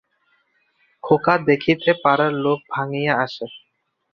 [1.03, 3.45] খোকা দেখিতে পাড়ার লোক ভাঙ্গিয়া আসে।